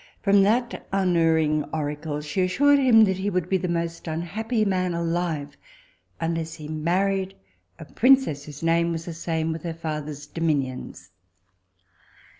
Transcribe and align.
From 0.23 0.41
that 0.41 0.87
unerring 0.91 1.63
oracle 1.65 2.21
she 2.21 2.41
assured 2.41 2.79
him, 2.79 3.03
that 3.03 3.17
he 3.17 3.29
would 3.29 3.47
be 3.47 3.57
the 3.59 3.67
most 3.67 4.07
unhappy 4.07 4.65
man 4.65 4.95
alive 4.95 5.55
unless 6.19 6.55
he 6.55 6.67
married 6.67 7.35
a 7.77 7.85
princess 7.85 8.45
whose 8.45 8.63
name 8.63 8.91
was 8.91 9.05
the 9.05 9.13
same 9.13 9.51
with 9.51 9.61
her 9.61 9.75
father's 9.75 10.25
dominions. 10.25 11.11